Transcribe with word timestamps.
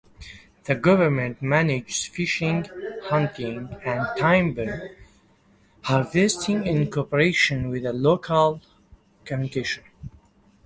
The 0.63 0.73
government 0.73 1.43
manages 1.43 2.07
fishing, 2.07 2.65
hunting 3.03 3.69
and 3.85 4.07
timber 4.17 4.97
harvesting 5.83 6.65
in 6.65 6.89
cooperation 6.89 7.69
with 7.69 7.83
local 7.83 8.61
communities. 9.25 9.77